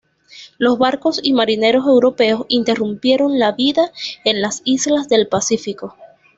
Los 0.57 0.79
barcos 0.79 1.19
y 1.21 1.31
marineros 1.31 1.85
europeos 1.85 2.47
interrumpieron 2.49 3.37
la 3.37 3.51
vida 3.51 3.91
en 4.25 4.41
las 4.41 4.63
islas 4.65 5.07
del 5.09 5.27
Pacífico. 5.27 5.95